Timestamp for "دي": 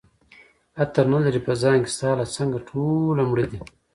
3.51-3.59